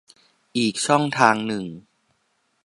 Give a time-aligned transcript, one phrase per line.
[0.57, 1.65] อีกช่องทางหนึ่ง